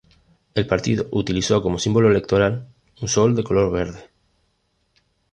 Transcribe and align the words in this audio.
El 0.55 0.65
partido 0.65 1.05
utilizó 1.11 1.61
como 1.61 1.77
símbolo 1.77 2.09
electoral, 2.09 2.67
un 3.03 3.07
sol 3.07 3.35
de 3.35 3.43
color 3.43 3.71
verde. 3.71 4.09